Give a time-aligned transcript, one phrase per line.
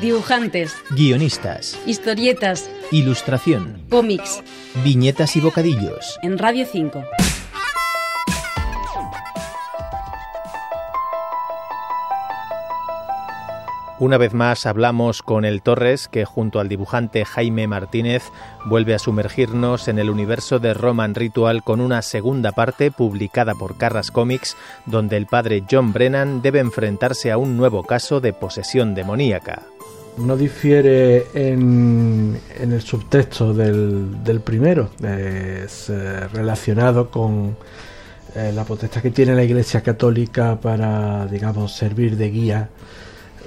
[0.00, 4.42] Dibujantes, guionistas, historietas, ilustración, cómics,
[4.84, 6.18] viñetas y bocadillos.
[6.22, 7.02] en Radio 5.
[13.98, 18.24] Una vez más hablamos con el Torres, que junto al dibujante Jaime Martínez
[18.66, 23.78] vuelve a sumergirnos en el universo de Roman Ritual con una segunda parte publicada por
[23.78, 28.94] Carras Comics, donde el padre John Brennan debe enfrentarse a un nuevo caso de posesión
[28.94, 29.62] demoníaca.
[30.18, 37.54] No difiere en, el subtexto del, del primero, es eh, relacionado con
[38.34, 42.68] eh, la potestad que tiene la Iglesia Católica para, digamos, servir de guía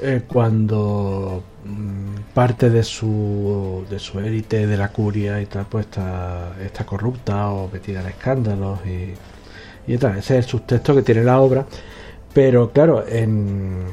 [0.01, 5.85] eh, cuando mm, parte de su, de su élite, de la curia y tal, pues
[5.85, 9.13] está, está corrupta o metida en escándalos y,
[9.91, 10.17] y tal.
[10.17, 11.65] Ese es el subtexto que tiene la obra,
[12.33, 13.85] pero claro, en,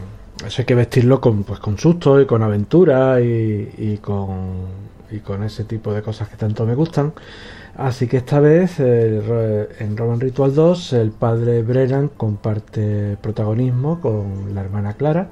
[0.45, 4.67] eso hay que vestirlo con, pues, con susto y con aventura y, con,
[5.11, 7.15] y con ese tipo de cosas que tanto me gustan.
[7.77, 14.63] Así que esta vez en Roman Ritual 2 el padre Brennan comparte protagonismo con la
[14.63, 15.29] hermana Clara,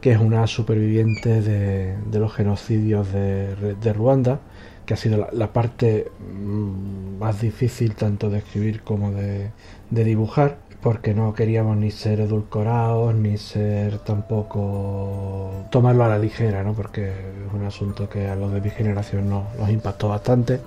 [0.00, 4.40] que es una superviviente de, los genocidios de, Ruanda,
[4.84, 9.52] que ha sido la, parte mm, más difícil tanto de escribir como de
[9.90, 16.74] dibujar, porque no queríamos ni ser edulcorados, ni ser tampoco tomarlo a la ligera, ¿no?
[16.74, 20.60] porque es un asunto que a los de mi generación nos, nos impactó bastante.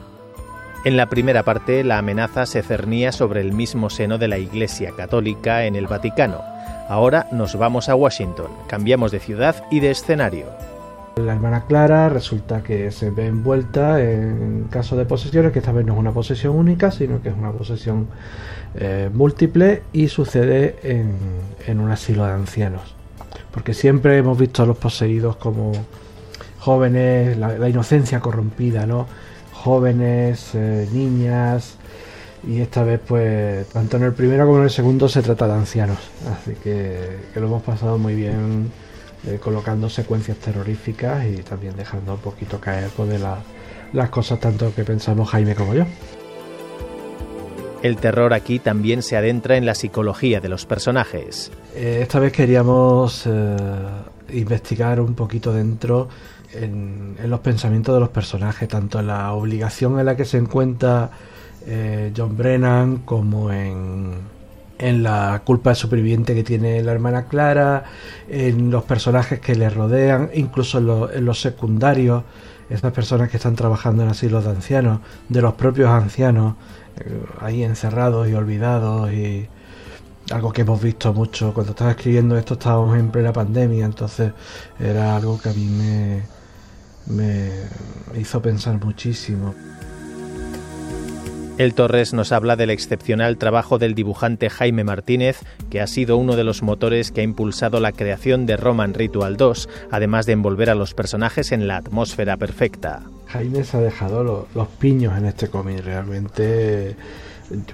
[0.86, 4.92] En la primera parte, la amenaza se cernía sobre el mismo seno de la Iglesia
[4.96, 6.42] Católica en el Vaticano.
[6.88, 10.46] Ahora nos vamos a Washington, cambiamos de ciudad y de escenario.
[11.26, 15.86] La hermana Clara resulta que se ve envuelta en caso de posesiones, que esta vez
[15.86, 18.08] no es una posesión única, sino que es una posesión
[18.76, 21.14] eh, múltiple y sucede en,
[21.68, 22.96] en un asilo de ancianos.
[23.52, 25.74] Porque siempre hemos visto a los poseídos como
[26.60, 29.08] jóvenes, la, inocencia corrompida, ¿no?
[29.54, 31.76] Jóvenes, eh, niñas,
[32.48, 35.54] y esta vez, pues, tanto en el primero como en el segundo se trata de
[35.54, 35.98] ancianos.
[36.32, 38.72] Así que lo hemos pasado muy bien
[39.28, 43.40] eh, colocando secuencias terroríficas y también dejando un poquito caer pues, de la-
[43.94, 45.86] las cosas tanto que pensamos Jaime como yo.
[47.82, 51.52] El terror aquí también se adentra en la psicología de los personajes.
[51.76, 53.56] Eh, esta vez queríamos eh,
[54.34, 56.10] investigar un poquito dentro
[56.54, 60.38] en, en los pensamientos de los personajes, tanto en la obligación en la que se
[60.38, 61.10] encuentra
[62.18, 64.14] John Brennan como en,
[64.80, 67.84] en la culpa superviviente que tiene la hermana Clara,
[68.30, 72.24] en los personajes que le rodean, incluso en, lo- en los secundarios,
[72.70, 76.56] esas personas que están trabajando en asilos de ancianos, de los propios ancianos,
[77.00, 79.50] eh, ahí encerrados y olvidados y
[80.32, 81.54] algo que hemos visto mucho.
[81.54, 84.34] Cuando estaba escribiendo esto estábamos en plena pandemia entonces
[84.80, 86.30] era algo que a mí me,
[87.06, 87.52] me
[88.20, 89.56] hizo pensar muchísimo
[91.60, 96.38] El Torres nos habla del excepcional trabajo del dibujante Jaime Martínez, que ha sido uno
[96.38, 100.70] de los motores que ha impulsado la creación de Roman Ritual 2, además de envolver
[100.70, 103.02] a los personajes en la atmósfera perfecta.
[103.28, 106.96] Jaime se ha dejado lo- los piños en este cómic realmente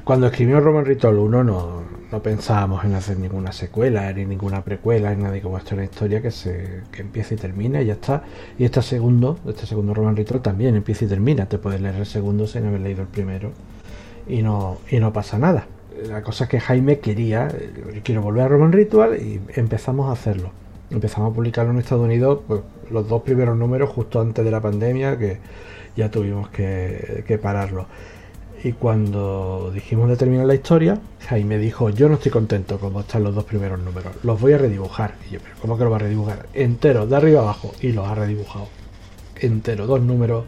[0.04, 1.84] cuando escribió Roman Ritual 1 no,
[2.24, 6.22] pensábamos en hacer ninguna secuela ni ninguna precuela ni nada como esto es una historia
[6.24, 8.24] que se que empieza y termina y ya está.
[8.58, 11.46] Y este segundo este segundo Roman Ritual también empieza y termina.
[11.48, 13.52] Te puedes leer el segundo sin haber leído el primero
[14.28, 15.68] y no, y no pasa nada.
[16.08, 17.48] La cosa es que Jaime quería,
[18.04, 20.52] quiero volver a Roman Ritual y empezamos a hacerlo.
[20.92, 24.62] Empezamos a publicarlo en Estados Unidos pues, los dos primeros números justo antes de la
[24.62, 25.40] pandemia que
[25.96, 27.88] ya tuvimos que, que pararlo.
[28.64, 33.24] Y cuando dijimos de terminar la historia, Jaime dijo, yo no estoy contento como están
[33.24, 35.16] los dos primeros números, los voy a redibujar.
[35.30, 36.48] Y yo, pero ¿cómo que lo va a redibujar?
[36.54, 37.74] Entero, de arriba abajo.
[37.82, 38.68] Y los ha redibujado.
[39.40, 40.46] Entero, dos números,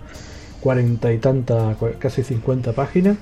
[0.62, 3.18] cuarenta y tantas, casi cincuenta páginas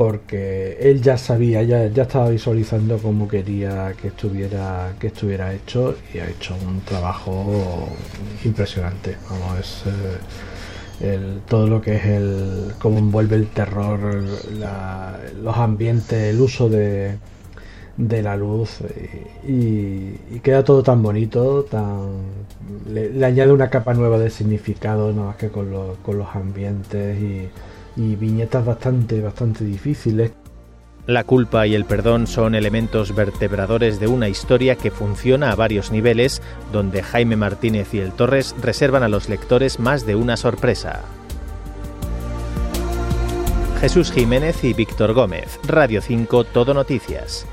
[0.00, 5.94] porque él ya sabía, ya, ya estaba visualizando cómo quería que estuviera, que estuviera hecho
[6.14, 7.86] y ha hecho un trabajo
[8.42, 9.18] impresionante.
[9.28, 9.82] Vamos, es
[11.02, 14.00] eh, todo lo que es el cómo envuelve el terror,
[15.42, 17.16] los ambientes, el uso de,
[17.96, 18.78] de la luz
[19.46, 22.22] y, queda todo tan bonito, tan
[22.92, 27.20] le, añade una capa nueva de significado, no más que con, los- con los ambientes
[27.20, 27.48] y,
[27.96, 30.32] y viñetas bastante, bastante difíciles.
[31.06, 35.90] La culpa y el perdón son elementos vertebradores de una historia que funciona a varios
[35.90, 36.40] niveles,
[36.72, 41.00] donde Jaime Martínez y el Torres reservan a los lectores más de una sorpresa.
[43.80, 47.46] Jesús Jiménez y Víctor Gómez, Radio 5 Todo Noticias.